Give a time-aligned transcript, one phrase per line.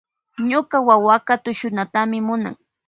[0.49, 2.55] Ñuka wawaka tushunatami munan.